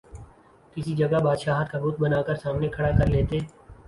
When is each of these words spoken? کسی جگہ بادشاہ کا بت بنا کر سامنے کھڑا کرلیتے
کسی 0.75 0.95
جگہ 0.95 1.19
بادشاہ 1.23 1.63
کا 1.71 1.79
بت 1.83 1.99
بنا 2.01 2.21
کر 2.27 2.35
سامنے 2.43 2.67
کھڑا 2.69 2.89
کرلیتے 2.99 3.39